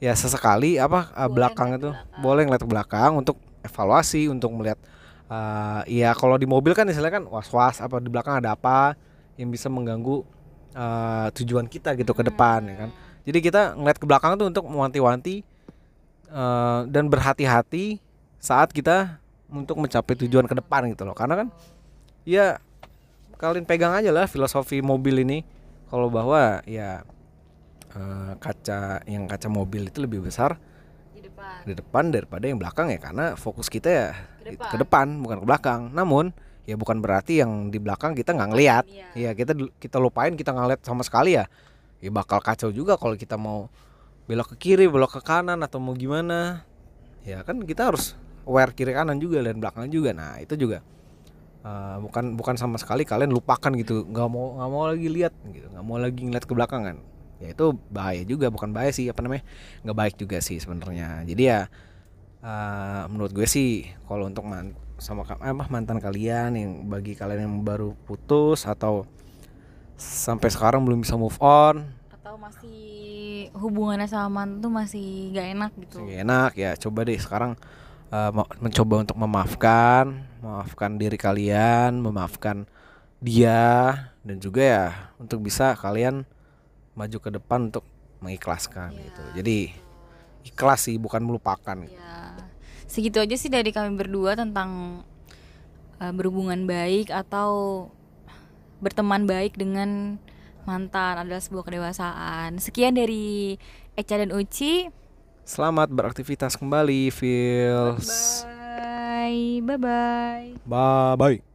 ya 0.00 0.16
sesekali 0.16 0.80
apa 0.80 1.12
uh, 1.12 1.28
Boleh 1.28 1.34
belakang 1.36 1.68
itu 1.76 1.90
belakang. 1.92 2.20
boleh 2.24 2.42
ngeliat 2.48 2.62
ke 2.64 2.70
belakang 2.72 3.10
untuk 3.20 3.36
evaluasi 3.60 4.32
untuk 4.32 4.48
melihat 4.56 4.80
uh, 5.28 5.84
ya 5.84 6.16
kalau 6.16 6.40
di 6.40 6.48
mobil 6.48 6.72
kan 6.72 6.88
istilahnya 6.88 7.20
kan 7.20 7.24
was 7.28 7.52
was 7.52 7.84
apa 7.84 8.00
di 8.00 8.08
belakang 8.08 8.40
ada 8.40 8.56
apa 8.56 8.96
yang 9.38 9.48
bisa 9.48 9.70
mengganggu 9.70 10.26
uh, 10.74 11.30
tujuan 11.38 11.70
kita 11.70 11.94
gitu 11.94 12.10
ke 12.12 12.26
depan 12.26 12.66
ya 12.66 12.76
kan? 12.86 12.90
Jadi 13.24 13.38
kita 13.38 13.78
ngeliat 13.78 13.98
ke 14.00 14.06
belakang 14.08 14.34
tuh 14.36 14.50
untuk 14.50 14.64
mewanti-wanti 14.66 15.46
uh, 16.32 16.84
dan 16.88 17.06
berhati-hati 17.06 18.02
saat 18.38 18.72
kita 18.72 19.20
untuk 19.48 19.80
mencapai 19.80 20.14
tujuan 20.26 20.44
ke 20.44 20.54
depan 20.58 20.90
gitu 20.92 21.06
loh. 21.08 21.14
Karena 21.16 21.44
kan 21.44 21.48
ya 22.26 22.60
kalian 23.38 23.64
pegang 23.64 23.94
aja 23.94 24.10
lah 24.10 24.26
filosofi 24.28 24.82
mobil 24.82 25.22
ini. 25.24 25.40
Kalau 25.88 26.12
bahwa 26.12 26.60
ya 26.68 27.00
eh, 27.96 28.32
kaca 28.36 29.00
yang 29.08 29.24
kaca 29.24 29.48
mobil 29.48 29.88
itu 29.88 30.04
lebih 30.04 30.20
besar 30.20 30.60
Di 31.16 31.24
depan. 31.24 31.64
di 31.64 31.72
depan 31.72 32.04
daripada 32.12 32.44
yang 32.44 32.60
belakang 32.60 32.92
ya. 32.92 33.00
Karena 33.00 33.32
fokus 33.40 33.72
kita 33.72 33.88
ya 33.88 34.08
Ke 34.44 34.52
ke 34.52 34.76
depan. 34.76 34.76
depan 34.84 35.06
bukan 35.24 35.36
ke 35.40 35.46
belakang. 35.48 35.80
Namun 35.96 36.36
ya 36.68 36.76
bukan 36.76 37.00
berarti 37.00 37.40
yang 37.40 37.72
di 37.72 37.80
belakang 37.80 38.12
kita 38.12 38.36
nggak 38.36 38.50
ngelihat 38.52 38.84
Iya. 38.92 39.08
ya 39.16 39.30
kita 39.32 39.56
kita 39.80 39.96
lupain 39.96 40.36
kita 40.36 40.52
nggak 40.52 40.64
ngeliat 40.68 40.82
sama 40.84 41.00
sekali 41.00 41.32
ya. 41.40 41.48
Ya 41.98 42.12
bakal 42.12 42.44
kacau 42.44 42.68
juga 42.68 43.00
kalau 43.00 43.16
kita 43.16 43.40
mau 43.40 43.72
belok 44.28 44.52
ke 44.52 44.56
kiri 44.68 44.84
belok 44.84 45.16
ke 45.16 45.20
kanan 45.24 45.64
atau 45.64 45.80
mau 45.80 45.96
gimana. 45.96 46.68
Ya 47.24 47.40
kan 47.40 47.64
kita 47.64 47.88
harus 47.88 48.12
aware 48.44 48.76
kiri 48.76 48.92
kanan 48.92 49.16
juga 49.16 49.40
dan 49.40 49.56
belakang 49.56 49.88
juga. 49.88 50.12
Nah 50.12 50.36
itu 50.38 50.60
juga 50.60 50.84
eh, 51.64 51.96
bukan 52.04 52.36
bukan 52.36 52.54
sama 52.60 52.76
sekali 52.76 53.08
kalian 53.08 53.32
lupakan 53.32 53.72
gitu. 53.72 54.04
Nggak 54.04 54.28
mau 54.28 54.60
nggak 54.60 54.68
mau 54.68 54.84
lagi 54.86 55.08
lihat 55.08 55.32
gitu. 55.48 55.72
Nggak 55.72 55.84
mau 55.88 55.96
lagi 55.96 56.20
ngeliat 56.20 56.44
ke 56.44 56.52
belakang 56.52 56.82
kan. 56.84 56.96
Ya 57.40 57.56
itu 57.56 57.64
bahaya 57.88 58.22
juga. 58.28 58.52
Bukan 58.52 58.76
bahaya 58.76 58.92
sih 58.92 59.08
apa 59.08 59.24
namanya 59.24 59.42
nggak 59.88 59.96
baik 59.96 60.14
juga 60.20 60.38
sih 60.44 60.60
sebenarnya. 60.60 61.24
Jadi 61.24 61.42
ya 61.48 61.64
eh, 62.44 63.02
menurut 63.08 63.32
gue 63.32 63.48
sih 63.48 63.88
kalau 64.04 64.28
untuk 64.28 64.44
man 64.44 64.76
sama 64.98 65.22
apa 65.22 65.64
mantan 65.70 66.02
kalian 66.02 66.58
yang 66.58 66.72
bagi 66.90 67.14
kalian 67.14 67.46
yang 67.46 67.56
baru 67.62 67.94
putus 68.04 68.66
atau 68.66 69.06
sampai 69.94 70.50
sekarang 70.50 70.82
belum 70.82 71.06
bisa 71.06 71.14
move 71.14 71.38
on 71.38 71.86
Atau 72.10 72.34
masih 72.36 73.48
hubungannya 73.54 74.10
sama 74.10 74.42
mantan 74.42 74.58
tuh 74.60 74.72
masih 74.74 75.32
gak 75.32 75.46
enak 75.54 75.72
gitu. 75.78 75.96
Masih 76.02 76.16
enak 76.26 76.52
ya 76.58 76.70
coba 76.76 77.00
deh 77.06 77.18
sekarang 77.18 77.52
mau- 78.10 78.48
mencoba 78.58 79.04
untuk 79.04 79.16
memaafkan 79.20 80.24
memaafkan 80.40 80.90
diri 80.96 81.18
kalian 81.20 82.00
memaafkan 82.00 82.64
dia 83.20 83.92
dan 84.24 84.36
juga 84.38 84.62
ya 84.62 84.86
untuk 85.18 85.42
bisa 85.44 85.74
kalian 85.76 86.24
maju 86.94 87.18
ke 87.18 87.30
depan 87.30 87.68
untuk 87.70 87.84
mengikhlaskan 88.18 88.94
Iya, 88.94 89.02
gitu 89.10 89.22
jadi 89.42 89.58
ikhlas 90.48 90.88
sih 90.88 90.96
bukan 90.96 91.20
melupakan. 91.22 91.76
Ya, 91.84 92.32
segitu 92.88 93.20
aja 93.20 93.36
sih 93.36 93.52
dari 93.52 93.70
kami 93.70 93.94
berdua 93.94 94.34
tentang 94.34 95.04
uh, 96.00 96.12
berhubungan 96.16 96.64
baik 96.64 97.12
atau 97.12 97.86
berteman 98.80 99.28
baik 99.28 99.54
dengan 99.60 100.16
mantan 100.64 101.24
adalah 101.24 101.40
sebuah 101.40 101.68
kedewasaan. 101.68 102.56
Sekian 102.58 102.96
dari 102.96 103.56
Eca 103.94 104.18
dan 104.18 104.32
Uci. 104.32 104.88
selamat 105.48 105.88
beraktivitas 105.88 106.60
kembali 106.60 107.08
feels 107.08 108.44
Bye, 108.44 109.64
bye 109.64 109.80
bye. 109.80 110.52
bye 110.68 111.16
bye 111.16 111.47